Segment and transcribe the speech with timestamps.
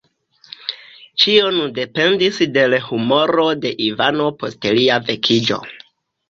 [1.23, 5.61] Ĉio nun dependis de l' humoro de Ivano post lia vekiĝo.